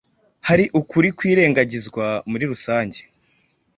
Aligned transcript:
Hari 0.47 0.65
ukuri 0.79 1.07
kwirengagizwa 1.17 2.05
muri 2.29 2.43
rusange, 2.51 2.99